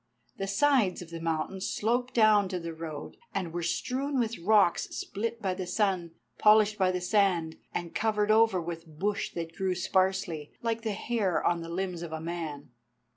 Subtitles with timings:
[0.37, 4.89] The sides of the mountain sloped down to the road, and were strewn with rocks
[4.89, 9.75] split by the sun, polished by the sand, and covered over with bush that grew
[9.75, 12.71] sparsely, like the hair on the limbs of a man.